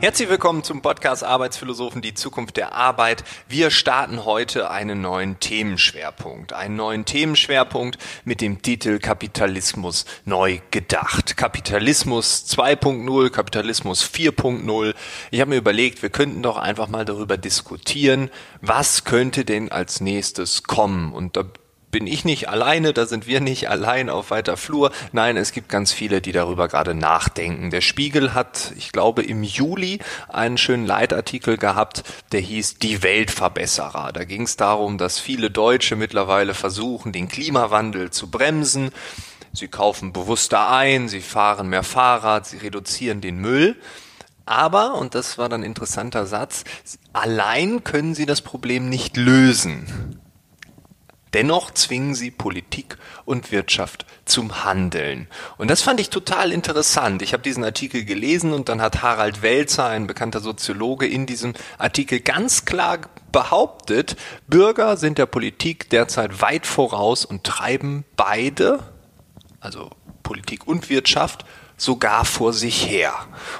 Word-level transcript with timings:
Herzlich 0.00 0.28
willkommen 0.28 0.62
zum 0.62 0.80
Podcast 0.80 1.24
Arbeitsphilosophen, 1.24 2.02
die 2.02 2.14
Zukunft 2.14 2.56
der 2.56 2.72
Arbeit. 2.72 3.24
Wir 3.48 3.72
starten 3.72 4.24
heute 4.24 4.70
einen 4.70 5.00
neuen 5.00 5.40
Themenschwerpunkt. 5.40 6.52
Einen 6.52 6.76
neuen 6.76 7.04
Themenschwerpunkt 7.04 7.98
mit 8.24 8.40
dem 8.40 8.62
Titel 8.62 9.00
Kapitalismus 9.00 10.04
neu 10.24 10.60
gedacht. 10.70 11.36
Kapitalismus 11.36 12.44
2.0, 12.48 13.30
Kapitalismus 13.30 14.04
4.0. 14.04 14.94
Ich 15.32 15.40
habe 15.40 15.50
mir 15.50 15.56
überlegt, 15.56 16.00
wir 16.00 16.10
könnten 16.10 16.44
doch 16.44 16.58
einfach 16.58 16.86
mal 16.86 17.04
darüber 17.04 17.36
diskutieren, 17.36 18.30
was 18.60 19.02
könnte 19.02 19.44
denn 19.44 19.72
als 19.72 20.00
nächstes 20.00 20.62
kommen. 20.62 21.12
Und 21.12 21.36
da 21.36 21.42
bin 21.90 22.06
ich 22.06 22.24
nicht 22.24 22.48
alleine, 22.48 22.92
da 22.92 23.06
sind 23.06 23.26
wir 23.26 23.40
nicht 23.40 23.70
allein 23.70 24.10
auf 24.10 24.30
weiter 24.30 24.56
Flur. 24.56 24.90
Nein, 25.12 25.36
es 25.36 25.52
gibt 25.52 25.68
ganz 25.68 25.92
viele, 25.92 26.20
die 26.20 26.32
darüber 26.32 26.68
gerade 26.68 26.94
nachdenken. 26.94 27.70
Der 27.70 27.80
Spiegel 27.80 28.34
hat, 28.34 28.72
ich 28.76 28.92
glaube, 28.92 29.22
im 29.22 29.42
Juli 29.42 30.00
einen 30.28 30.58
schönen 30.58 30.86
Leitartikel 30.86 31.56
gehabt, 31.56 32.04
der 32.32 32.40
hieß 32.40 32.78
Die 32.78 33.02
Weltverbesserer. 33.02 34.12
Da 34.12 34.24
ging 34.24 34.42
es 34.42 34.56
darum, 34.56 34.98
dass 34.98 35.18
viele 35.18 35.50
Deutsche 35.50 35.96
mittlerweile 35.96 36.54
versuchen, 36.54 37.12
den 37.12 37.28
Klimawandel 37.28 38.10
zu 38.10 38.30
bremsen. 38.30 38.90
Sie 39.52 39.68
kaufen 39.68 40.12
bewusster 40.12 40.70
ein, 40.70 41.08
sie 41.08 41.22
fahren 41.22 41.68
mehr 41.68 41.82
Fahrrad, 41.82 42.46
sie 42.46 42.58
reduzieren 42.58 43.20
den 43.20 43.38
Müll. 43.38 43.76
Aber, 44.44 44.94
und 44.94 45.14
das 45.14 45.36
war 45.36 45.48
dann 45.48 45.60
ein 45.60 45.66
interessanter 45.66 46.26
Satz, 46.26 46.64
allein 47.12 47.84
können 47.84 48.14
sie 48.14 48.24
das 48.24 48.40
Problem 48.40 48.88
nicht 48.88 49.16
lösen. 49.16 50.18
Dennoch 51.34 51.72
zwingen 51.72 52.14
sie 52.14 52.30
Politik 52.30 52.96
und 53.24 53.52
Wirtschaft 53.52 54.06
zum 54.24 54.64
Handeln. 54.64 55.28
Und 55.56 55.70
das 55.70 55.82
fand 55.82 56.00
ich 56.00 56.10
total 56.10 56.52
interessant. 56.52 57.22
Ich 57.22 57.32
habe 57.32 57.42
diesen 57.42 57.64
Artikel 57.64 58.04
gelesen 58.04 58.52
und 58.52 58.68
dann 58.68 58.80
hat 58.80 59.02
Harald 59.02 59.42
Welzer, 59.42 59.86
ein 59.86 60.06
bekannter 60.06 60.40
Soziologe, 60.40 61.06
in 61.06 61.26
diesem 61.26 61.54
Artikel 61.78 62.20
ganz 62.20 62.64
klar 62.64 62.98
behauptet, 63.32 64.16
Bürger 64.46 64.96
sind 64.96 65.18
der 65.18 65.26
Politik 65.26 65.90
derzeit 65.90 66.40
weit 66.40 66.66
voraus 66.66 67.24
und 67.24 67.44
treiben 67.44 68.04
beide, 68.16 68.80
also 69.60 69.90
Politik 70.22 70.66
und 70.66 70.90
Wirtschaft, 70.90 71.44
sogar 71.76 72.24
vor 72.24 72.52
sich 72.52 72.86
her. 72.86 73.14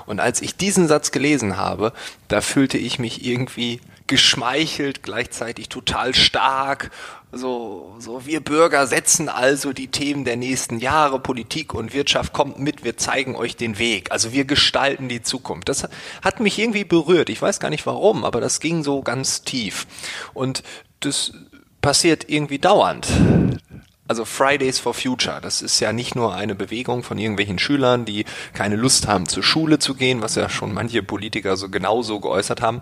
Und 0.06 0.20
als 0.20 0.42
ich 0.42 0.56
diesen 0.56 0.88
Satz 0.88 1.12
gelesen 1.12 1.56
habe, 1.56 1.92
da 2.26 2.40
fühlte 2.40 2.76
ich 2.76 2.98
mich 2.98 3.24
irgendwie 3.24 3.80
geschmeichelt, 4.06 5.02
gleichzeitig 5.02 5.68
total 5.68 6.14
stark 6.14 6.90
so, 7.30 7.94
so 7.98 8.24
wir 8.24 8.40
Bürger 8.40 8.86
setzen 8.86 9.28
also 9.28 9.72
die 9.72 9.88
Themen 9.88 10.24
der 10.24 10.36
nächsten 10.36 10.78
Jahre, 10.78 11.20
Politik 11.20 11.74
und 11.74 11.92
Wirtschaft 11.92 12.32
kommt 12.32 12.58
mit, 12.58 12.84
wir 12.84 12.96
zeigen 12.96 13.36
euch 13.36 13.56
den 13.56 13.78
Weg. 13.78 14.10
Also 14.10 14.32
wir 14.32 14.44
gestalten 14.44 15.08
die 15.08 15.22
Zukunft. 15.22 15.68
Das 15.68 15.86
hat 16.22 16.40
mich 16.40 16.58
irgendwie 16.58 16.84
berührt. 16.84 17.28
Ich 17.28 17.42
weiß 17.42 17.60
gar 17.60 17.70
nicht 17.70 17.86
warum, 17.86 18.24
aber 18.24 18.40
das 18.40 18.60
ging 18.60 18.82
so 18.82 19.02
ganz 19.02 19.42
tief. 19.42 19.86
Und 20.32 20.62
das 21.00 21.32
passiert 21.82 22.28
irgendwie 22.28 22.58
dauernd. 22.58 23.06
Also 24.08 24.24
Fridays 24.24 24.78
for 24.78 24.94
Future, 24.94 25.38
das 25.42 25.60
ist 25.60 25.80
ja 25.80 25.92
nicht 25.92 26.16
nur 26.16 26.34
eine 26.34 26.54
Bewegung 26.54 27.02
von 27.02 27.18
irgendwelchen 27.18 27.58
Schülern, 27.58 28.06
die 28.06 28.24
keine 28.54 28.76
Lust 28.76 29.06
haben, 29.06 29.26
zur 29.26 29.42
Schule 29.42 29.78
zu 29.78 29.94
gehen, 29.94 30.22
was 30.22 30.34
ja 30.34 30.48
schon 30.48 30.72
manche 30.72 31.02
Politiker 31.02 31.58
so 31.58 31.68
genauso 31.68 32.18
geäußert 32.18 32.62
haben, 32.62 32.80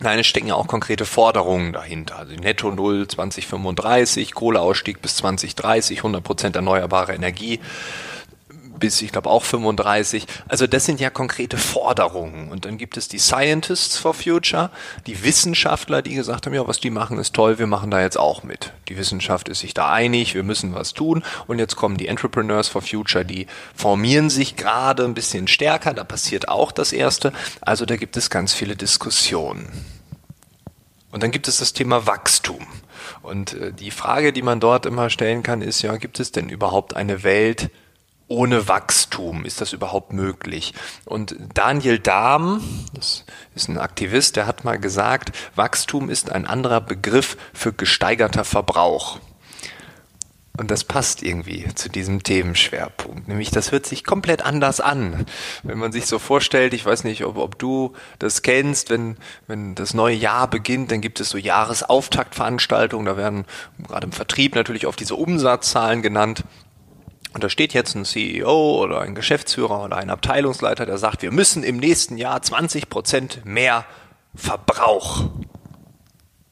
Nein, 0.00 0.18
es 0.18 0.26
stecken 0.26 0.48
ja 0.48 0.54
auch 0.54 0.66
konkrete 0.66 1.06
Forderungen 1.06 1.72
dahinter. 1.72 2.18
Also 2.18 2.34
Netto 2.34 2.70
Null 2.70 3.08
2035, 3.08 4.34
Kohleausstieg 4.34 5.00
bis 5.00 5.16
2030, 5.16 5.98
100 5.98 6.22
Prozent 6.22 6.56
erneuerbare 6.56 7.14
Energie 7.14 7.60
bis, 8.78 9.02
ich 9.02 9.12
glaube, 9.12 9.30
auch 9.30 9.44
35. 9.44 10.26
Also 10.48 10.66
das 10.66 10.84
sind 10.84 11.00
ja 11.00 11.10
konkrete 11.10 11.56
Forderungen. 11.56 12.50
Und 12.50 12.64
dann 12.64 12.78
gibt 12.78 12.96
es 12.96 13.08
die 13.08 13.18
Scientists 13.18 13.96
for 13.96 14.14
Future, 14.14 14.70
die 15.06 15.22
Wissenschaftler, 15.22 16.02
die 16.02 16.14
gesagt 16.14 16.46
haben, 16.46 16.54
ja, 16.54 16.66
was 16.66 16.80
die 16.80 16.90
machen, 16.90 17.18
ist 17.18 17.34
toll, 17.34 17.58
wir 17.58 17.66
machen 17.66 17.90
da 17.90 18.00
jetzt 18.00 18.18
auch 18.18 18.42
mit. 18.42 18.72
Die 18.88 18.96
Wissenschaft 18.96 19.48
ist 19.48 19.60
sich 19.60 19.74
da 19.74 19.90
einig, 19.90 20.34
wir 20.34 20.42
müssen 20.42 20.74
was 20.74 20.94
tun. 20.94 21.24
Und 21.46 21.58
jetzt 21.58 21.76
kommen 21.76 21.96
die 21.96 22.08
Entrepreneurs 22.08 22.68
for 22.68 22.82
Future, 22.82 23.24
die 23.24 23.46
formieren 23.74 24.30
sich 24.30 24.56
gerade 24.56 25.04
ein 25.04 25.14
bisschen 25.14 25.48
stärker, 25.48 25.94
da 25.94 26.04
passiert 26.04 26.48
auch 26.48 26.72
das 26.72 26.92
Erste. 26.92 27.32
Also 27.60 27.86
da 27.86 27.96
gibt 27.96 28.16
es 28.16 28.30
ganz 28.30 28.52
viele 28.52 28.76
Diskussionen. 28.76 29.68
Und 31.12 31.22
dann 31.22 31.30
gibt 31.30 31.48
es 31.48 31.58
das 31.58 31.72
Thema 31.72 32.06
Wachstum. 32.06 32.66
Und 33.22 33.54
äh, 33.54 33.72
die 33.72 33.90
Frage, 33.90 34.32
die 34.32 34.42
man 34.42 34.60
dort 34.60 34.86
immer 34.86 35.10
stellen 35.10 35.42
kann, 35.42 35.62
ist 35.62 35.82
ja, 35.82 35.96
gibt 35.96 36.20
es 36.20 36.32
denn 36.32 36.48
überhaupt 36.48 36.94
eine 36.94 37.22
Welt, 37.22 37.70
ohne 38.28 38.68
Wachstum? 38.68 39.44
Ist 39.44 39.60
das 39.60 39.72
überhaupt 39.72 40.12
möglich? 40.12 40.74
Und 41.04 41.36
Daniel 41.54 41.98
Dahm, 41.98 42.60
das 42.94 43.24
ist 43.54 43.68
ein 43.68 43.78
Aktivist, 43.78 44.36
der 44.36 44.46
hat 44.46 44.64
mal 44.64 44.78
gesagt, 44.78 45.32
Wachstum 45.54 46.10
ist 46.10 46.30
ein 46.30 46.46
anderer 46.46 46.80
Begriff 46.80 47.36
für 47.52 47.72
gesteigerter 47.72 48.44
Verbrauch. 48.44 49.20
Und 50.58 50.70
das 50.70 50.84
passt 50.84 51.22
irgendwie 51.22 51.66
zu 51.74 51.90
diesem 51.90 52.22
Themenschwerpunkt. 52.22 53.28
Nämlich, 53.28 53.50
das 53.50 53.72
hört 53.72 53.84
sich 53.84 54.04
komplett 54.04 54.42
anders 54.42 54.80
an. 54.80 55.26
Wenn 55.62 55.78
man 55.78 55.92
sich 55.92 56.06
so 56.06 56.18
vorstellt, 56.18 56.72
ich 56.72 56.86
weiß 56.86 57.04
nicht, 57.04 57.24
ob, 57.24 57.36
ob 57.36 57.58
du 57.58 57.92
das 58.18 58.40
kennst, 58.40 58.88
wenn, 58.88 59.18
wenn 59.46 59.74
das 59.74 59.92
neue 59.92 60.16
Jahr 60.16 60.48
beginnt, 60.48 60.90
dann 60.90 61.02
gibt 61.02 61.20
es 61.20 61.28
so 61.28 61.36
Jahresauftaktveranstaltungen, 61.36 63.04
da 63.04 63.18
werden 63.18 63.44
gerade 63.86 64.06
im 64.06 64.12
Vertrieb 64.12 64.54
natürlich 64.54 64.86
oft 64.86 64.98
diese 64.98 65.14
Umsatzzahlen 65.14 66.00
genannt. 66.00 66.44
Und 67.36 67.44
da 67.44 67.50
steht 67.50 67.74
jetzt 67.74 67.94
ein 67.94 68.06
CEO 68.06 68.82
oder 68.82 69.02
ein 69.02 69.14
Geschäftsführer 69.14 69.84
oder 69.84 69.98
ein 69.98 70.08
Abteilungsleiter, 70.08 70.86
der 70.86 70.96
sagt, 70.96 71.20
wir 71.20 71.32
müssen 71.32 71.64
im 71.64 71.76
nächsten 71.76 72.16
Jahr 72.16 72.40
20 72.40 72.88
Prozent 72.88 73.44
mehr 73.44 73.84
Verbrauch 74.34 75.28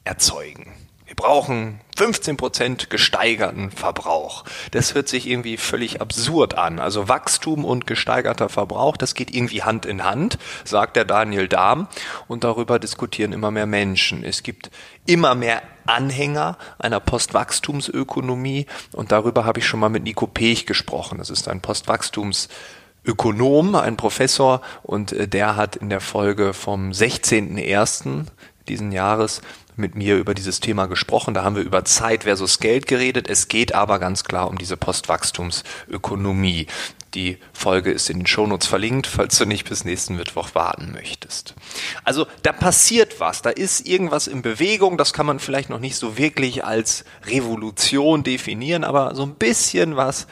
erzeugen. 0.03 0.75
Wir 1.07 1.15
brauchen 1.15 1.81
15 1.97 2.37
Prozent 2.37 2.91
gesteigerten 2.91 3.71
Verbrauch. 3.71 4.43
Das 4.69 4.93
hört 4.93 5.07
sich 5.07 5.27
irgendwie 5.27 5.57
völlig 5.57 6.01
absurd 6.01 6.55
an. 6.55 6.77
Also 6.77 7.07
Wachstum 7.07 7.65
und 7.65 7.87
gesteigerter 7.87 8.49
Verbrauch, 8.49 8.95
das 8.95 9.15
geht 9.15 9.33
irgendwie 9.33 9.63
Hand 9.63 9.87
in 9.87 10.03
Hand, 10.03 10.37
sagt 10.65 10.97
der 10.97 11.05
Daniel 11.05 11.47
Dahm. 11.47 11.87
Und 12.27 12.43
darüber 12.43 12.77
diskutieren 12.77 13.33
immer 13.33 13.49
mehr 13.49 13.65
Menschen. 13.65 14.23
Es 14.23 14.43
gibt 14.43 14.69
immer 15.07 15.33
mehr 15.33 15.63
Anhänger 15.85 16.57
einer 16.79 16.99
Postwachstumsökonomie 16.99 18.65
und 18.91 19.11
darüber 19.11 19.45
habe 19.45 19.59
ich 19.59 19.67
schon 19.67 19.79
mal 19.79 19.89
mit 19.89 20.03
Nico 20.03 20.25
Pech 20.27 20.65
gesprochen. 20.65 21.19
Das 21.19 21.29
ist 21.29 21.47
ein 21.47 21.61
Postwachstumsökonom, 21.61 23.75
ein 23.75 23.97
Professor 23.97 24.61
und 24.83 25.11
äh, 25.11 25.27
der 25.27 25.55
hat 25.55 25.75
in 25.75 25.89
der 25.89 26.01
Folge 26.01 26.53
vom 26.53 26.91
16.01. 26.91 28.25
diesen 28.67 28.91
Jahres 28.91 29.41
mit 29.77 29.95
mir 29.95 30.17
über 30.17 30.33
dieses 30.33 30.59
Thema 30.59 30.87
gesprochen. 30.87 31.33
Da 31.33 31.43
haben 31.43 31.55
wir 31.55 31.63
über 31.63 31.85
Zeit 31.85 32.23
versus 32.23 32.59
Geld 32.59 32.87
geredet. 32.87 33.29
Es 33.29 33.47
geht 33.47 33.75
aber 33.75 33.99
ganz 33.99 34.23
klar 34.23 34.49
um 34.49 34.57
diese 34.57 34.77
Postwachstumsökonomie. 34.77 36.67
Die 37.15 37.37
Folge 37.53 37.91
ist 37.91 38.09
in 38.09 38.19
den 38.19 38.27
Shownotes 38.27 38.67
verlinkt, 38.67 39.07
falls 39.07 39.37
du 39.37 39.45
nicht 39.45 39.67
bis 39.67 39.85
nächsten 39.85 40.15
Mittwoch 40.15 40.53
warten 40.53 40.91
möchtest. 40.91 41.55
Also 42.03 42.27
da 42.43 42.51
passiert 42.51 43.19
was, 43.19 43.41
da 43.41 43.49
ist 43.49 43.87
irgendwas 43.87 44.27
in 44.27 44.41
Bewegung, 44.41 44.97
das 44.97 45.13
kann 45.13 45.25
man 45.25 45.39
vielleicht 45.39 45.69
noch 45.69 45.79
nicht 45.79 45.95
so 45.95 46.17
wirklich 46.17 46.65
als 46.65 47.05
Revolution 47.25 48.23
definieren, 48.23 48.83
aber 48.83 49.15
so 49.15 49.23
ein 49.23 49.35
bisschen 49.35 49.95
was 49.95 50.27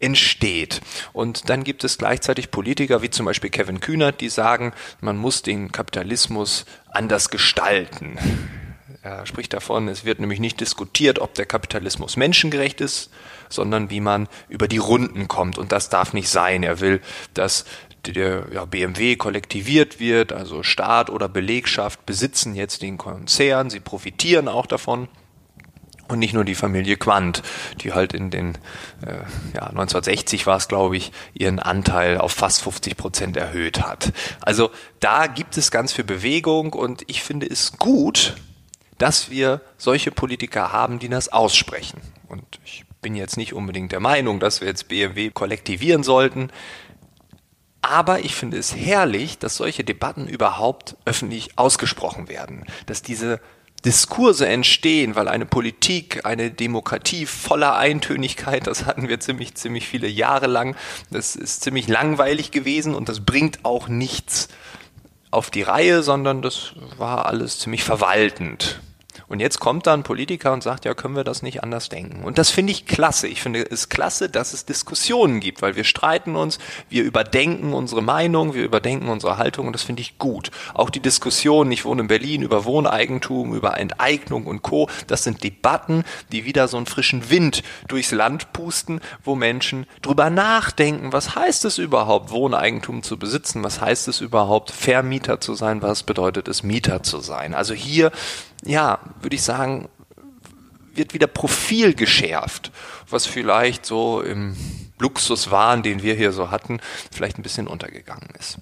entsteht. 0.00 0.80
Und 1.12 1.48
dann 1.48 1.64
gibt 1.64 1.82
es 1.82 1.98
gleichzeitig 1.98 2.52
Politiker 2.52 3.02
wie 3.02 3.10
zum 3.10 3.26
Beispiel 3.26 3.50
Kevin 3.50 3.80
Kühnert, 3.80 4.20
die 4.20 4.28
sagen, 4.28 4.72
man 5.00 5.16
muss 5.16 5.42
den 5.42 5.72
Kapitalismus 5.72 6.66
anders 6.86 7.30
gestalten. 7.30 8.16
Er 9.02 9.26
spricht 9.26 9.54
davon, 9.54 9.88
es 9.88 10.04
wird 10.04 10.20
nämlich 10.20 10.38
nicht 10.38 10.60
diskutiert, 10.60 11.18
ob 11.18 11.34
der 11.34 11.46
Kapitalismus 11.46 12.16
menschengerecht 12.16 12.80
ist, 12.80 13.10
sondern 13.48 13.90
wie 13.90 14.00
man 14.00 14.28
über 14.48 14.68
die 14.68 14.78
Runden 14.78 15.28
kommt. 15.28 15.58
Und 15.58 15.72
das 15.72 15.88
darf 15.88 16.12
nicht 16.12 16.28
sein. 16.28 16.62
Er 16.62 16.80
will, 16.80 17.00
dass 17.34 17.64
der 18.06 18.46
ja, 18.52 18.64
BMW 18.64 19.16
kollektiviert 19.16 20.00
wird, 20.00 20.32
also 20.32 20.62
Staat 20.62 21.10
oder 21.10 21.28
Belegschaft 21.28 22.06
besitzen 22.06 22.54
jetzt 22.54 22.82
den 22.82 22.98
Konzern, 22.98 23.70
sie 23.70 23.80
profitieren 23.80 24.48
auch 24.48 24.66
davon. 24.66 25.08
Und 26.08 26.20
nicht 26.20 26.32
nur 26.32 26.44
die 26.44 26.54
Familie 26.54 26.96
Quandt, 26.96 27.42
die 27.82 27.92
halt 27.92 28.14
in 28.14 28.30
den, 28.30 28.54
äh, 29.06 29.18
ja, 29.54 29.64
1960 29.64 30.46
war 30.46 30.56
es, 30.56 30.66
glaube 30.66 30.96
ich, 30.96 31.12
ihren 31.34 31.58
Anteil 31.58 32.16
auf 32.16 32.32
fast 32.32 32.62
50 32.62 32.96
Prozent 32.96 33.36
erhöht 33.36 33.82
hat. 33.82 34.14
Also 34.40 34.70
da 35.00 35.26
gibt 35.26 35.58
es 35.58 35.70
ganz 35.70 35.92
viel 35.92 36.06
Bewegung 36.06 36.72
und 36.72 37.02
ich 37.08 37.22
finde 37.22 37.46
es 37.46 37.72
gut, 37.72 38.36
dass 38.96 39.28
wir 39.28 39.60
solche 39.76 40.10
Politiker 40.10 40.72
haben, 40.72 40.98
die 40.98 41.10
das 41.10 41.28
aussprechen. 41.28 42.00
Bin 43.08 43.14
jetzt 43.14 43.38
nicht 43.38 43.54
unbedingt 43.54 43.90
der 43.90 44.00
Meinung, 44.00 44.38
dass 44.38 44.60
wir 44.60 44.68
jetzt 44.68 44.88
BMW 44.88 45.30
kollektivieren 45.30 46.02
sollten. 46.02 46.50
Aber 47.80 48.20
ich 48.20 48.34
finde 48.34 48.58
es 48.58 48.76
herrlich, 48.76 49.38
dass 49.38 49.56
solche 49.56 49.82
Debatten 49.82 50.26
überhaupt 50.26 50.94
öffentlich 51.06 51.56
ausgesprochen 51.56 52.28
werden, 52.28 52.66
dass 52.84 53.00
diese 53.00 53.40
Diskurse 53.82 54.46
entstehen, 54.46 55.16
weil 55.16 55.26
eine 55.26 55.46
Politik, 55.46 56.26
eine 56.26 56.50
Demokratie 56.50 57.24
voller 57.24 57.78
Eintönigkeit, 57.78 58.66
das 58.66 58.84
hatten 58.84 59.08
wir 59.08 59.20
ziemlich, 59.20 59.54
ziemlich 59.54 59.88
viele 59.88 60.06
Jahre 60.06 60.46
lang, 60.46 60.76
das 61.10 61.34
ist 61.34 61.62
ziemlich 61.62 61.88
langweilig 61.88 62.50
gewesen 62.50 62.94
und 62.94 63.08
das 63.08 63.24
bringt 63.24 63.64
auch 63.64 63.88
nichts 63.88 64.48
auf 65.30 65.50
die 65.50 65.62
Reihe, 65.62 66.02
sondern 66.02 66.42
das 66.42 66.74
war 66.98 67.24
alles 67.24 67.58
ziemlich 67.58 67.84
verwaltend. 67.84 68.82
Und 69.28 69.40
jetzt 69.40 69.60
kommt 69.60 69.86
da 69.86 69.92
ein 69.92 70.04
Politiker 70.04 70.52
und 70.54 70.62
sagt, 70.62 70.86
ja, 70.86 70.94
können 70.94 71.14
wir 71.14 71.24
das 71.24 71.42
nicht 71.42 71.62
anders 71.62 71.90
denken? 71.90 72.24
Und 72.24 72.38
das 72.38 72.50
finde 72.50 72.72
ich 72.72 72.86
klasse. 72.86 73.28
Ich 73.28 73.42
finde 73.42 73.60
es 73.62 73.90
klasse, 73.90 74.30
dass 74.30 74.54
es 74.54 74.64
Diskussionen 74.64 75.40
gibt, 75.40 75.60
weil 75.60 75.76
wir 75.76 75.84
streiten 75.84 76.34
uns, 76.34 76.58
wir 76.88 77.04
überdenken 77.04 77.74
unsere 77.74 78.02
Meinung, 78.02 78.54
wir 78.54 78.64
überdenken 78.64 79.08
unsere 79.08 79.36
Haltung 79.36 79.66
und 79.66 79.74
das 79.74 79.82
finde 79.82 80.00
ich 80.00 80.18
gut. 80.18 80.50
Auch 80.72 80.88
die 80.88 81.00
Diskussion, 81.00 81.70
ich 81.70 81.84
wohne 81.84 82.02
in 82.02 82.08
Berlin, 82.08 82.42
über 82.42 82.64
Wohneigentum, 82.64 83.54
über 83.54 83.78
Enteignung 83.78 84.46
und 84.46 84.62
Co., 84.62 84.88
das 85.06 85.24
sind 85.24 85.44
Debatten, 85.44 86.04
die 86.32 86.46
wieder 86.46 86.66
so 86.66 86.78
einen 86.78 86.86
frischen 86.86 87.28
Wind 87.28 87.62
durchs 87.86 88.12
Land 88.12 88.52
pusten, 88.54 89.00
wo 89.24 89.34
Menschen 89.34 89.86
drüber 90.00 90.30
nachdenken, 90.30 91.12
was 91.12 91.34
heißt 91.34 91.66
es 91.66 91.76
überhaupt, 91.76 92.30
Wohneigentum 92.30 93.02
zu 93.02 93.18
besitzen, 93.18 93.62
was 93.62 93.80
heißt 93.80 94.08
es 94.08 94.22
überhaupt, 94.22 94.70
Vermieter 94.70 95.40
zu 95.40 95.54
sein, 95.54 95.82
was 95.82 96.02
bedeutet 96.02 96.48
es, 96.48 96.62
Mieter 96.62 97.02
zu 97.02 97.20
sein. 97.20 97.54
Also 97.54 97.74
hier 97.74 98.10
ja, 98.64 98.98
würde 99.20 99.36
ich 99.36 99.42
sagen, 99.42 99.88
wird 100.94 101.14
wieder 101.14 101.26
Profil 101.26 101.94
geschärft, 101.94 102.72
was 103.08 103.26
vielleicht 103.26 103.86
so 103.86 104.20
im 104.20 104.56
Luxuswahn, 104.98 105.82
den 105.82 106.02
wir 106.02 106.14
hier 106.14 106.32
so 106.32 106.50
hatten, 106.50 106.80
vielleicht 107.10 107.38
ein 107.38 107.42
bisschen 107.42 107.68
untergegangen 107.68 108.30
ist. 108.38 108.58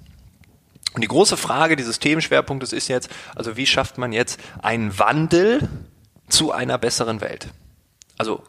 Und 0.95 1.03
die 1.03 1.09
große 1.09 1.37
Frage 1.37 1.77
dieses 1.77 1.99
Themenschwerpunktes 1.99 2.73
ist 2.73 2.89
jetzt, 2.89 3.11
also 3.35 3.57
wie 3.57 3.67
schafft 3.67 3.99
man 3.99 4.13
jetzt 4.13 4.41
einen 4.63 4.99
Wandel 4.99 5.69
zu 6.29 6.53
einer 6.53 6.79
besseren 6.79 7.21
Welt? 7.21 7.49
Also 8.17 8.43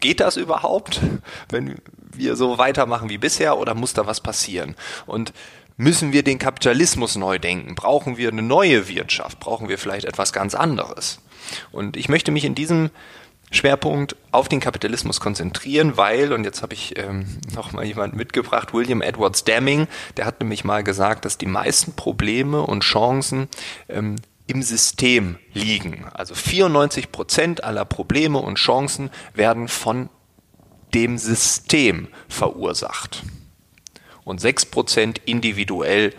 geht 0.00 0.20
das 0.20 0.36
überhaupt, 0.36 1.00
wenn 1.48 1.76
wir 1.98 2.36
so 2.36 2.58
weitermachen 2.58 3.08
wie 3.08 3.18
bisher 3.18 3.58
oder 3.58 3.74
muss 3.74 3.92
da 3.92 4.06
was 4.06 4.20
passieren? 4.20 4.76
Und 5.06 5.32
Müssen 5.76 6.12
wir 6.12 6.22
den 6.22 6.38
Kapitalismus 6.38 7.16
neu 7.16 7.40
denken? 7.40 7.74
Brauchen 7.74 8.16
wir 8.16 8.28
eine 8.28 8.42
neue 8.42 8.88
Wirtschaft? 8.88 9.40
Brauchen 9.40 9.68
wir 9.68 9.76
vielleicht 9.76 10.06
etwas 10.06 10.32
ganz 10.32 10.54
anderes? 10.54 11.18
Und 11.72 11.96
ich 11.96 12.08
möchte 12.08 12.30
mich 12.30 12.44
in 12.44 12.54
diesem 12.54 12.90
Schwerpunkt 13.50 14.14
auf 14.30 14.48
den 14.48 14.60
Kapitalismus 14.60 15.18
konzentrieren, 15.18 15.96
weil, 15.96 16.32
und 16.32 16.44
jetzt 16.44 16.62
habe 16.62 16.74
ich 16.74 16.96
ähm, 16.96 17.26
noch 17.54 17.72
mal 17.72 17.84
jemanden 17.84 18.16
mitgebracht, 18.16 18.72
William 18.72 19.02
Edwards 19.02 19.42
Deming, 19.42 19.88
der 20.16 20.26
hat 20.26 20.40
nämlich 20.40 20.64
mal 20.64 20.84
gesagt, 20.84 21.24
dass 21.24 21.38
die 21.38 21.46
meisten 21.46 21.94
Probleme 21.94 22.62
und 22.62 22.84
Chancen 22.84 23.48
ähm, 23.88 24.16
im 24.46 24.62
System 24.62 25.38
liegen. 25.54 26.06
Also 26.14 26.36
94 26.36 27.10
Prozent 27.10 27.64
aller 27.64 27.84
Probleme 27.84 28.38
und 28.38 28.56
Chancen 28.56 29.10
werden 29.34 29.66
von 29.66 30.08
dem 30.94 31.18
System 31.18 32.08
verursacht 32.28 33.24
und 34.24 34.40
6% 34.40 35.16
individuell 35.24 36.14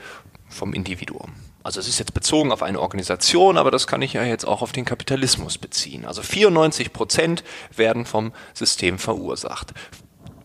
vom 0.47 0.73
Individuum. 0.73 1.33
Also 1.63 1.79
es 1.79 1.87
ist 1.87 1.97
jetzt 1.97 2.13
bezogen 2.13 2.51
auf 2.51 2.61
eine 2.61 2.79
Organisation, 2.79 3.57
aber 3.57 3.71
das 3.71 3.87
kann 3.87 4.03
ich 4.03 4.13
ja 4.13 4.23
jetzt 4.23 4.45
auch 4.45 4.61
auf 4.61 4.71
den 4.71 4.85
Kapitalismus 4.85 5.57
beziehen. 5.57 6.05
Also 6.05 6.21
94 6.21 6.93
Prozent 6.93 7.43
werden 7.75 8.05
vom 8.05 8.33
System 8.53 8.99
verursacht. 8.99 9.73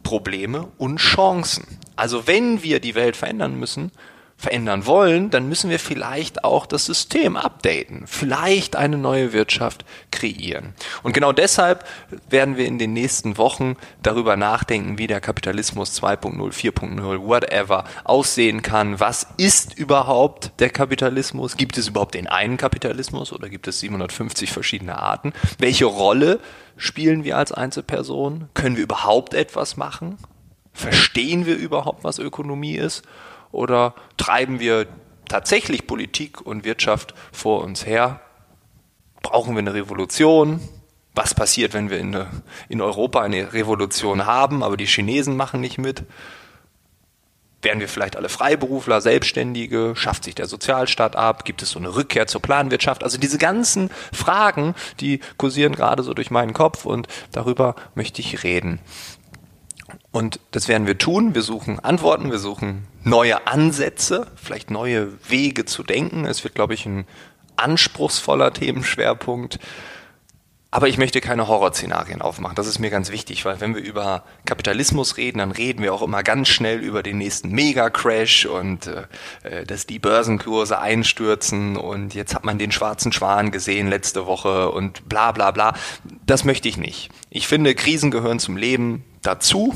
Probleme 0.02 0.68
und 0.78 0.96
Chancen. 0.96 1.78
Also 1.94 2.26
wenn 2.26 2.62
wir 2.62 2.80
die 2.80 2.94
Welt 2.94 3.16
verändern 3.16 3.54
müssen, 3.56 3.92
verändern 4.40 4.86
wollen, 4.86 5.28
dann 5.28 5.50
müssen 5.50 5.68
wir 5.68 5.78
vielleicht 5.78 6.44
auch 6.44 6.64
das 6.64 6.86
System 6.86 7.36
updaten, 7.36 8.04
vielleicht 8.06 8.74
eine 8.74 8.96
neue 8.96 9.34
Wirtschaft 9.34 9.84
kreieren. 10.10 10.72
Und 11.02 11.12
genau 11.12 11.32
deshalb 11.32 11.84
werden 12.30 12.56
wir 12.56 12.64
in 12.64 12.78
den 12.78 12.94
nächsten 12.94 13.36
Wochen 13.36 13.76
darüber 14.02 14.38
nachdenken, 14.38 14.96
wie 14.96 15.06
der 15.06 15.20
Kapitalismus 15.20 16.00
2.0, 16.02 16.38
4.0, 16.52 17.26
whatever 17.26 17.84
aussehen 18.04 18.62
kann. 18.62 18.98
Was 18.98 19.26
ist 19.36 19.78
überhaupt 19.78 20.52
der 20.58 20.70
Kapitalismus? 20.70 21.58
Gibt 21.58 21.76
es 21.76 21.88
überhaupt 21.88 22.14
den 22.14 22.26
einen 22.26 22.56
Kapitalismus 22.56 23.34
oder 23.34 23.50
gibt 23.50 23.68
es 23.68 23.80
750 23.80 24.50
verschiedene 24.52 24.98
Arten? 24.98 25.34
Welche 25.58 25.84
Rolle 25.84 26.40
spielen 26.78 27.24
wir 27.24 27.36
als 27.36 27.52
Einzelperson? 27.52 28.48
Können 28.54 28.76
wir 28.76 28.84
überhaupt 28.84 29.34
etwas 29.34 29.76
machen? 29.76 30.16
Verstehen 30.72 31.44
wir 31.44 31.56
überhaupt, 31.56 32.04
was 32.04 32.18
Ökonomie 32.18 32.76
ist? 32.76 33.02
Oder 33.52 33.94
treiben 34.16 34.60
wir 34.60 34.86
tatsächlich 35.28 35.86
Politik 35.86 36.40
und 36.40 36.64
Wirtschaft 36.64 37.14
vor 37.32 37.62
uns 37.62 37.86
her? 37.86 38.20
Brauchen 39.22 39.54
wir 39.54 39.60
eine 39.60 39.74
Revolution? 39.74 40.60
Was 41.14 41.34
passiert, 41.34 41.74
wenn 41.74 41.90
wir 41.90 41.98
in, 41.98 42.14
eine, 42.14 42.28
in 42.68 42.80
Europa 42.80 43.20
eine 43.20 43.52
Revolution 43.52 44.26
haben, 44.26 44.62
aber 44.62 44.76
die 44.76 44.86
Chinesen 44.86 45.36
machen 45.36 45.60
nicht 45.60 45.78
mit? 45.78 46.04
Werden 47.62 47.80
wir 47.80 47.88
vielleicht 47.88 48.16
alle 48.16 48.30
Freiberufler, 48.30 49.02
Selbstständige? 49.02 49.92
Schafft 49.94 50.24
sich 50.24 50.34
der 50.34 50.46
Sozialstaat 50.46 51.14
ab? 51.14 51.44
Gibt 51.44 51.62
es 51.62 51.70
so 51.70 51.78
eine 51.78 51.94
Rückkehr 51.94 52.26
zur 52.26 52.40
Planwirtschaft? 52.40 53.04
Also 53.04 53.18
diese 53.18 53.36
ganzen 53.36 53.90
Fragen, 54.14 54.74
die 55.00 55.20
kursieren 55.36 55.74
gerade 55.74 56.02
so 56.02 56.14
durch 56.14 56.30
meinen 56.30 56.54
Kopf 56.54 56.86
und 56.86 57.06
darüber 57.32 57.74
möchte 57.94 58.22
ich 58.22 58.44
reden. 58.44 58.80
Und 60.12 60.40
das 60.50 60.66
werden 60.66 60.86
wir 60.86 60.98
tun. 60.98 61.34
Wir 61.34 61.42
suchen 61.42 61.78
Antworten, 61.78 62.30
wir 62.30 62.40
suchen 62.40 62.86
neue 63.04 63.46
Ansätze, 63.46 64.26
vielleicht 64.34 64.70
neue 64.70 65.12
Wege 65.28 65.64
zu 65.64 65.82
denken. 65.82 66.24
Es 66.24 66.42
wird, 66.42 66.54
glaube 66.54 66.74
ich, 66.74 66.84
ein 66.84 67.06
anspruchsvoller 67.56 68.52
Themenschwerpunkt. 68.52 69.60
Aber 70.72 70.86
ich 70.86 70.98
möchte 70.98 71.20
keine 71.20 71.48
Horrorszenarien 71.48 72.22
aufmachen. 72.22 72.54
Das 72.54 72.68
ist 72.68 72.78
mir 72.78 72.90
ganz 72.90 73.10
wichtig, 73.10 73.44
weil 73.44 73.60
wenn 73.60 73.74
wir 73.74 73.82
über 73.82 74.22
Kapitalismus 74.44 75.16
reden, 75.16 75.38
dann 75.38 75.50
reden 75.50 75.82
wir 75.82 75.92
auch 75.92 76.02
immer 76.02 76.22
ganz 76.22 76.46
schnell 76.46 76.78
über 76.78 77.02
den 77.02 77.18
nächsten 77.18 77.50
Mega-Crash 77.50 78.46
und 78.46 78.86
äh, 78.86 79.02
äh 79.42 79.64
dass 79.66 79.86
die 79.86 79.98
Börsenkurse 79.98 80.78
einstürzen 80.78 81.76
und 81.76 82.14
jetzt 82.14 82.36
hat 82.36 82.44
man 82.44 82.58
den 82.58 82.70
schwarzen 82.70 83.10
Schwan 83.10 83.50
gesehen 83.50 83.88
letzte 83.88 84.26
Woche 84.26 84.70
und 84.70 85.08
bla 85.08 85.32
bla 85.32 85.50
bla. 85.50 85.74
Das 86.24 86.44
möchte 86.44 86.68
ich 86.68 86.76
nicht. 86.76 87.10
Ich 87.30 87.48
finde, 87.48 87.74
Krisen 87.74 88.12
gehören 88.12 88.38
zum 88.38 88.56
Leben 88.56 89.04
dazu 89.22 89.74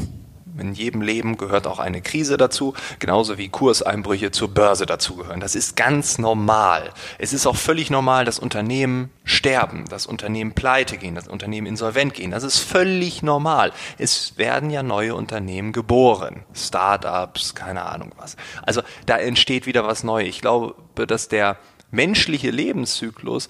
in 0.59 0.75
jedem 0.75 1.03
Leben 1.03 1.37
gehört 1.37 1.67
auch 1.67 1.79
eine 1.79 2.03
Krise 2.03 2.37
dazu, 2.37 2.75
genauso 2.99 3.39
wie 3.39 3.49
Kurseinbrüche 3.49 4.31
zur 4.31 4.49
Börse 4.49 4.87
dazugehören. 4.87 5.41
Das 5.41 5.55
ist 5.55 5.77
ganz 5.77 6.19
normal. 6.19 6.91
Es 7.19 7.33
ist 7.33 7.47
auch 7.47 7.57
völlig 7.57 7.91
normal, 7.91 8.25
dass 8.25 8.39
Unternehmen 8.39 9.11
sterben, 9.25 9.87
dass 9.89 10.07
Unternehmen 10.07 10.53
pleite 10.53 10.97
gehen, 10.97 11.15
dass 11.15 11.29
Unternehmen 11.29 11.67
insolvent 11.67 12.15
gehen. 12.15 12.31
Das 12.31 12.45
ist 12.45 12.59
völlig 12.59 13.23
normal. 13.23 13.73
Es 13.99 14.37
werden 14.37 14.71
ja 14.71 14.83
neue 14.83 15.15
Unternehmen 15.15 15.73
geboren. 15.73 16.45
Startups, 16.55 17.55
keine 17.55 17.85
Ahnung 17.87 18.13
was. 18.17 18.37
Also 18.63 18.83
da 19.07 19.17
entsteht 19.17 19.67
wieder 19.67 19.87
was 19.87 20.05
Neues. 20.05 20.29
Ich 20.29 20.41
glaube, 20.41 20.75
dass 21.07 21.29
der 21.29 21.57
menschliche 21.91 22.51
Lebenszyklus 22.51 23.49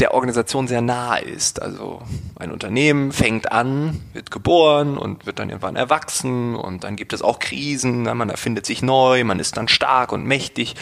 der 0.00 0.12
Organisation 0.12 0.66
sehr 0.66 0.80
nahe 0.80 1.20
ist. 1.20 1.62
Also 1.62 2.02
ein 2.36 2.50
Unternehmen 2.50 3.12
fängt 3.12 3.52
an, 3.52 4.02
wird 4.12 4.32
geboren 4.32 4.98
und 4.98 5.24
wird 5.24 5.38
dann 5.38 5.50
irgendwann 5.50 5.76
erwachsen 5.76 6.56
und 6.56 6.82
dann 6.82 6.96
gibt 6.96 7.12
es 7.12 7.22
auch 7.22 7.38
Krisen, 7.38 8.02
man 8.02 8.28
erfindet 8.28 8.66
sich 8.66 8.82
neu, 8.82 9.22
man 9.22 9.38
ist 9.38 9.56
dann 9.56 9.68
stark 9.68 10.10
und 10.10 10.24
mächtig 10.24 10.74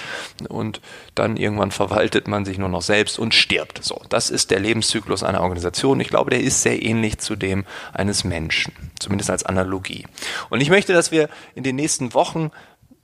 und 0.49 0.81
dann 1.15 1.37
irgendwann 1.37 1.73
verwaltet 1.73 2.27
man 2.27 2.47
sich 2.47 2.57
nur 2.57 2.71
noch 2.71 2.81
selbst 2.81 3.19
und 3.19 3.35
stirbt. 3.35 3.85
So, 3.85 4.01
das 4.09 4.31
ist 4.31 4.51
der 4.51 4.61
Lebenszyklus 4.61 5.23
einer 5.23 5.43
Organisation. 5.43 6.01
Ich 6.01 6.09
glaube, 6.09 6.31
der 6.31 6.41
ist 6.41 6.63
sehr 6.63 6.83
ähnlich 6.83 7.19
zu 7.19 7.37
dem 7.37 7.67
eines 7.93 8.25
Menschen, 8.25 8.73
zumindest 8.99 9.29
als 9.29 9.45
Analogie. 9.45 10.07
Und 10.49 10.63
ich 10.63 10.71
möchte, 10.71 10.95
dass 10.95 11.11
wir 11.11 11.29
in 11.55 11.65
den 11.65 11.77
nächsten 11.77 12.15
Wochen 12.15 12.51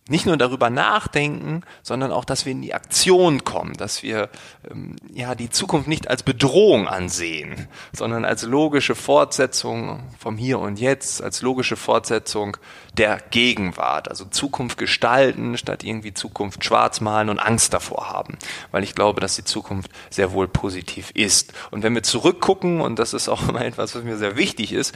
nicht 0.09 0.27
nur 0.27 0.37
darüber 0.37 0.71
nachdenken, 0.71 1.63
sondern 1.83 2.13
auch, 2.13 2.25
dass 2.25 2.45
wir 2.45 2.53
in 2.53 2.63
die 2.63 2.75
Aktion 2.75 3.45
kommen, 3.45 3.75
dass 3.75 4.03
wir 4.03 4.31
ähm, 4.71 4.97
ja 5.13 5.35
die 5.35 5.51
Zukunft 5.51 5.87
nicht 5.87 6.09
als 6.09 6.23
Bedrohung 6.23 6.89
ansehen, 6.89 7.69
sondern 7.93 8.25
als 8.25 8.43
logische 8.43 8.95
Fortsetzung 8.95 10.03
vom 10.19 10.37
Hier 10.37 10.59
und 10.59 10.81
Jetzt, 10.81 11.23
als 11.23 11.43
logische 11.43 11.77
Fortsetzung 11.77 12.57
der 12.97 13.21
Gegenwart, 13.31 14.09
also 14.09 14.25
Zukunft 14.25 14.79
gestalten, 14.79 15.57
statt 15.57 15.85
irgendwie 15.85 16.15
Zukunft 16.15 16.65
schwarz 16.65 17.01
malen 17.01 17.29
und 17.29 17.39
Angst 17.39 17.73
davor 17.73 18.09
haben, 18.09 18.39
weil 18.71 18.83
ich 18.83 18.95
glaube, 18.95 19.21
dass 19.21 19.37
die 19.37 19.45
Zukunft 19.45 19.91
sehr 20.11 20.33
wohl 20.33 20.49
positiv 20.49 21.11
ist. 21.13 21.53
Und 21.71 21.83
wenn 21.83 21.95
wir 21.95 22.03
zurückgucken, 22.03 22.81
und 22.81 22.99
das 22.99 23.15
ist 23.15 23.29
auch 23.29 23.49
immer 23.49 23.65
etwas, 23.65 23.95
was 23.95 24.03
mir 24.03 24.17
sehr 24.17 24.37
wichtig 24.37 24.73
ist, 24.73 24.95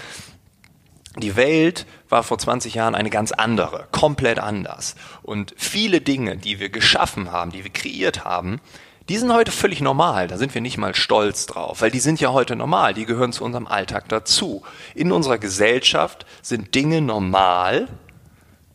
die 1.17 1.37
Welt 1.37 1.87
war 2.09 2.23
vor 2.23 2.39
20 2.39 2.75
Jahren 2.75 2.95
eine 2.95 3.11
ganz 3.11 3.33
andere, 3.33 3.87
komplett 3.93 4.39
anders. 4.39 4.95
Und 5.23 5.55
viele 5.59 6.01
Dinge, 6.01 6.37
die 6.37 6.59
wir 6.59 6.71
geschaffen 6.71 7.31
haben, 7.31 7.51
die 7.51 7.65
wir 7.65 7.73
kreiert 7.73 8.25
haben, 8.25 8.61
die 9.09 9.19
sind 9.19 9.33
heute 9.33 9.51
völlig 9.51 9.81
normal. 9.81 10.29
Da 10.29 10.39
sind 10.39 10.55
wir 10.55 10.61
nicht 10.61 10.79
mal 10.79 10.95
stolz 10.95 11.47
drauf, 11.47 11.83
weil 11.83 11.91
die 11.91 12.01
sind 12.01 12.21
ja 12.21 12.33
heute 12.33 12.57
normal. 12.57 12.95
Die 12.95 13.05
gehören 13.05 13.33
zu 13.33 13.45
unserem 13.45 13.67
Alltag 13.67 14.09
dazu. 14.09 14.63
In 14.95 15.13
unserer 15.13 15.39
Gesellschaft 15.39 16.25
sind 16.41 16.75
Dinge 16.75 17.01
normal, 17.01 17.89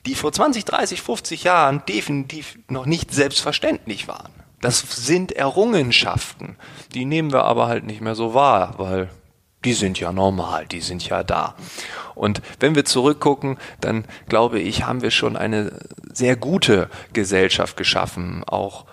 die 0.06 0.16
vor 0.16 0.32
20, 0.32 0.66
30, 0.66 1.02
50 1.02 1.44
Jahren 1.44 1.82
definitiv 1.88 2.60
noch 2.68 2.86
nicht 2.86 3.14
selbstverständlich 3.14 4.08
waren. 4.08 4.32
Das 4.62 4.80
sind 4.80 5.32
Errungenschaften. 5.32 6.56
Die 6.94 7.06
nehmen 7.06 7.32
wir 7.32 7.44
aber 7.46 7.68
halt 7.68 7.86
nicht 7.86 8.02
mehr 8.02 8.16
so 8.16 8.34
wahr, 8.34 8.76
weil 8.78 9.10
die 9.66 9.74
sind 9.74 10.00
ja 10.00 10.12
normal, 10.12 10.66
die 10.68 10.82
sind 10.82 11.08
ja 11.08 11.24
da. 11.24 11.56
Und 12.16 12.42
wenn 12.60 12.76
wir 12.76 12.86
zurückgucken, 12.86 13.58
dann 13.82 14.06
glaube 14.30 14.60
ich, 14.60 14.86
haben 14.86 15.02
wir 15.02 15.12
schon 15.12 15.36
eine 15.36 15.80
sehr 16.14 16.36
gute 16.36 16.90
Gesellschaft 17.14 17.76
geschaffen. 17.78 18.44
Auch 18.46 18.86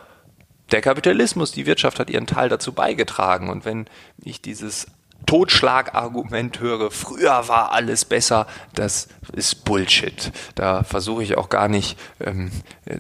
der 0.73 0.81
Kapitalismus, 0.81 1.53
die 1.53 1.67
Wirtschaft 1.67 1.99
hat 1.99 2.11
ihren 2.11 2.27
Teil 2.27 2.49
dazu 2.49 2.73
beigetragen. 2.73 3.51
Und 3.51 3.65
wenn 3.65 3.87
ich 4.23 4.41
dieses 4.41 4.87
Totschlagargument 5.27 6.61
höre, 6.61 6.91
früher 6.91 7.49
war 7.49 7.73
alles 7.73 8.05
besser, 8.05 8.47
das 8.75 9.09
ist 9.33 9.65
Bullshit. 9.65 10.33
Da 10.55 10.83
versuche 10.83 11.23
ich 11.23 11.37
auch 11.37 11.49
gar 11.49 11.69
nicht 11.69 11.99
ähm, 12.21 12.51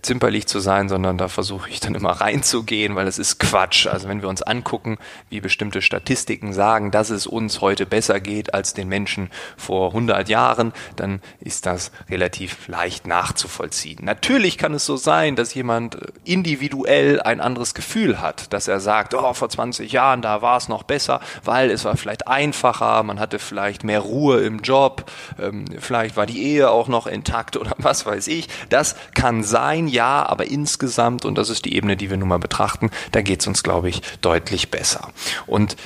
zimperlich 0.02 0.46
zu 0.46 0.60
sein, 0.60 0.88
sondern 0.88 1.18
da 1.18 1.28
versuche 1.28 1.68
ich 1.68 1.80
dann 1.80 1.94
immer 1.94 2.12
reinzugehen, 2.12 2.96
weil 2.96 3.06
es 3.06 3.18
ist 3.18 3.38
Quatsch. 3.38 3.86
Also 3.86 4.08
wenn 4.08 4.22
wir 4.22 4.28
uns 4.28 4.42
angucken, 4.42 4.98
wie 5.28 5.40
bestimmte 5.40 5.82
Statistiken 5.82 6.52
sagen, 6.52 6.90
dass 6.90 7.10
es 7.10 7.26
uns 7.26 7.60
heute 7.60 7.86
besser 7.86 8.20
geht 8.20 8.54
als 8.54 8.74
den 8.74 8.88
Menschen 8.88 9.30
vor 9.56 9.88
100 9.88 10.28
Jahren, 10.28 10.72
dann 10.96 11.20
ist 11.40 11.66
das 11.66 11.92
relativ 12.08 12.68
leicht 12.68 13.06
nachzuvollziehen. 13.06 14.04
Natürlich 14.04 14.58
kann 14.58 14.74
es 14.74 14.86
so 14.86 14.96
sein, 14.96 15.36
dass 15.36 15.54
jemand 15.54 15.98
individuell 16.24 17.20
ein 17.20 17.40
anderes 17.40 17.74
Gefühl 17.74 18.20
hat, 18.20 18.52
dass 18.52 18.68
er 18.68 18.80
sagt, 18.80 19.14
oh, 19.14 19.34
vor 19.34 19.48
20 19.48 19.92
Jahren, 19.92 20.22
da 20.22 20.42
war 20.42 20.56
es 20.56 20.68
noch 20.68 20.84
besser, 20.84 21.20
weil 21.44 21.70
es 21.70 21.84
war 21.84 21.96
vielleicht 22.04 22.28
einfacher, 22.28 23.02
man 23.02 23.18
hatte 23.18 23.38
vielleicht 23.38 23.82
mehr 23.82 24.00
Ruhe 24.00 24.42
im 24.42 24.58
Job, 24.58 25.10
ähm, 25.40 25.64
vielleicht 25.78 26.18
war 26.18 26.26
die 26.26 26.42
Ehe 26.42 26.70
auch 26.70 26.86
noch 26.86 27.06
intakt 27.06 27.56
oder 27.56 27.72
was 27.78 28.04
weiß 28.04 28.28
ich. 28.28 28.48
Das 28.68 28.94
kann 29.14 29.42
sein, 29.42 29.88
ja, 29.88 30.26
aber 30.26 30.44
insgesamt, 30.44 31.24
und 31.24 31.38
das 31.38 31.48
ist 31.48 31.64
die 31.64 31.74
Ebene, 31.74 31.96
die 31.96 32.10
wir 32.10 32.18
nun 32.18 32.28
mal 32.28 32.38
betrachten, 32.38 32.90
da 33.12 33.22
geht 33.22 33.40
es 33.40 33.46
uns, 33.46 33.62
glaube 33.62 33.88
ich, 33.88 34.02
deutlich 34.20 34.70
besser. 34.70 35.08
Und 35.46 35.76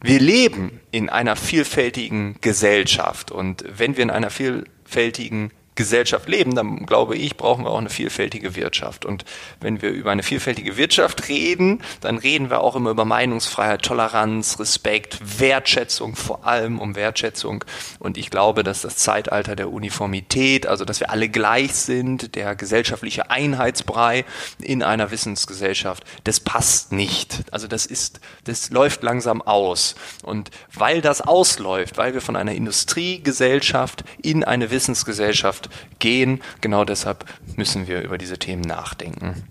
wir 0.00 0.20
leben 0.20 0.80
in 0.92 1.08
einer 1.08 1.34
vielfältigen 1.34 2.36
Gesellschaft 2.40 3.32
und 3.32 3.64
wenn 3.66 3.96
wir 3.96 4.04
in 4.04 4.10
einer 4.10 4.30
vielfältigen 4.30 5.50
Gesellschaft 5.76 6.28
leben, 6.28 6.54
dann 6.54 6.86
glaube 6.86 7.16
ich, 7.16 7.36
brauchen 7.36 7.64
wir 7.64 7.70
auch 7.70 7.78
eine 7.78 7.90
vielfältige 7.90 8.56
Wirtschaft. 8.56 9.04
Und 9.04 9.24
wenn 9.60 9.82
wir 9.82 9.90
über 9.90 10.10
eine 10.10 10.22
vielfältige 10.22 10.76
Wirtschaft 10.76 11.28
reden, 11.28 11.82
dann 12.00 12.18
reden 12.18 12.50
wir 12.50 12.60
auch 12.60 12.74
immer 12.74 12.90
über 12.90 13.04
Meinungsfreiheit, 13.04 13.82
Toleranz, 13.82 14.58
Respekt, 14.58 15.18
Wertschätzung, 15.38 16.16
vor 16.16 16.46
allem 16.46 16.80
um 16.80 16.96
Wertschätzung. 16.96 17.64
Und 17.98 18.16
ich 18.16 18.30
glaube, 18.30 18.64
dass 18.64 18.80
das 18.80 18.96
Zeitalter 18.96 19.54
der 19.54 19.70
Uniformität, 19.70 20.66
also 20.66 20.84
dass 20.84 21.00
wir 21.00 21.10
alle 21.10 21.28
gleich 21.28 21.74
sind, 21.74 22.34
der 22.34 22.56
gesellschaftliche 22.56 23.30
Einheitsbrei 23.30 24.24
in 24.60 24.82
einer 24.82 25.10
Wissensgesellschaft, 25.10 26.04
das 26.24 26.40
passt 26.40 26.92
nicht. 26.92 27.44
Also 27.50 27.68
das 27.68 27.84
ist, 27.86 28.20
das 28.44 28.70
läuft 28.70 29.02
langsam 29.02 29.42
aus. 29.42 29.94
Und 30.22 30.50
weil 30.72 31.02
das 31.02 31.20
ausläuft, 31.20 31.98
weil 31.98 32.14
wir 32.14 32.22
von 32.22 32.36
einer 32.36 32.52
Industriegesellschaft 32.52 34.04
in 34.22 34.42
eine 34.42 34.70
Wissensgesellschaft 34.70 35.65
gehen. 35.98 36.42
Genau 36.60 36.84
deshalb 36.84 37.24
müssen 37.56 37.86
wir 37.86 38.02
über 38.02 38.18
diese 38.18 38.38
Themen 38.38 38.62
nachdenken. 38.62 39.44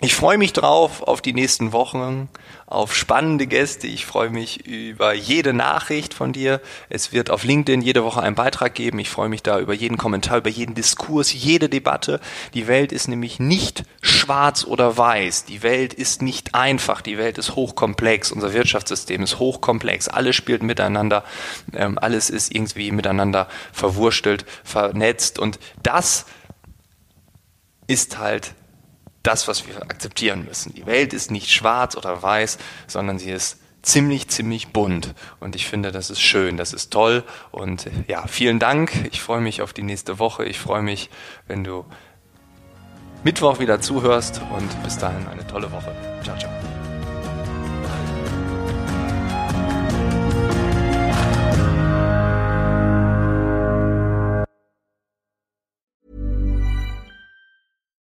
Ich 0.00 0.14
freue 0.14 0.38
mich 0.38 0.52
drauf 0.52 1.02
auf 1.02 1.20
die 1.22 1.32
nächsten 1.32 1.72
Wochen, 1.72 2.28
auf 2.66 2.94
spannende 2.94 3.48
Gäste. 3.48 3.88
Ich 3.88 4.06
freue 4.06 4.30
mich 4.30 4.64
über 4.64 5.12
jede 5.12 5.52
Nachricht 5.52 6.14
von 6.14 6.32
dir. 6.32 6.60
Es 6.88 7.12
wird 7.12 7.30
auf 7.30 7.42
LinkedIn 7.42 7.82
jede 7.82 8.04
Woche 8.04 8.22
einen 8.22 8.36
Beitrag 8.36 8.76
geben. 8.76 9.00
Ich 9.00 9.10
freue 9.10 9.28
mich 9.28 9.42
da 9.42 9.58
über 9.58 9.74
jeden 9.74 9.96
Kommentar, 9.96 10.38
über 10.38 10.50
jeden 10.50 10.76
Diskurs, 10.76 11.32
jede 11.32 11.68
Debatte. 11.68 12.20
Die 12.54 12.68
Welt 12.68 12.92
ist 12.92 13.08
nämlich 13.08 13.40
nicht 13.40 13.82
schwarz 14.00 14.62
oder 14.62 14.96
weiß. 14.96 15.46
Die 15.46 15.64
Welt 15.64 15.94
ist 15.94 16.22
nicht 16.22 16.54
einfach. 16.54 17.00
Die 17.00 17.18
Welt 17.18 17.36
ist 17.36 17.56
hochkomplex. 17.56 18.30
Unser 18.30 18.52
Wirtschaftssystem 18.52 19.24
ist 19.24 19.40
hochkomplex. 19.40 20.06
Alles 20.06 20.36
spielt 20.36 20.62
miteinander. 20.62 21.24
Ähm, 21.72 21.98
alles 21.98 22.30
ist 22.30 22.54
irgendwie 22.54 22.92
miteinander 22.92 23.48
verwurstelt, 23.72 24.44
vernetzt. 24.62 25.40
Und 25.40 25.58
das 25.82 26.26
ist 27.88 28.18
halt 28.18 28.54
das, 29.28 29.46
was 29.46 29.66
wir 29.66 29.82
akzeptieren 29.82 30.46
müssen. 30.46 30.72
Die 30.72 30.86
Welt 30.86 31.12
ist 31.12 31.30
nicht 31.30 31.50
schwarz 31.50 31.96
oder 31.96 32.22
weiß, 32.22 32.56
sondern 32.86 33.18
sie 33.18 33.30
ist 33.30 33.58
ziemlich, 33.82 34.28
ziemlich 34.28 34.68
bunt. 34.68 35.14
Und 35.38 35.54
ich 35.54 35.66
finde, 35.66 35.92
das 35.92 36.08
ist 36.08 36.20
schön, 36.20 36.56
das 36.56 36.72
ist 36.72 36.90
toll. 36.90 37.24
Und 37.50 37.90
ja, 38.06 38.26
vielen 38.26 38.58
Dank. 38.58 38.90
Ich 39.12 39.20
freue 39.20 39.42
mich 39.42 39.60
auf 39.60 39.74
die 39.74 39.82
nächste 39.82 40.18
Woche. 40.18 40.46
Ich 40.46 40.58
freue 40.58 40.82
mich, 40.82 41.10
wenn 41.46 41.62
du 41.62 41.84
Mittwoch 43.22 43.60
wieder 43.60 43.82
zuhörst. 43.82 44.40
Und 44.56 44.82
bis 44.82 44.96
dahin 44.96 45.26
eine 45.28 45.46
tolle 45.46 45.70
Woche. 45.70 45.94
Ciao, 46.24 46.38
ciao. 46.38 46.77